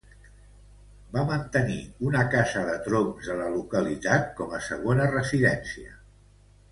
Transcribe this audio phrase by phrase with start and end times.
[1.17, 1.75] Va mantenir
[2.07, 5.93] una casa de troncs a la localitat com a segona residència.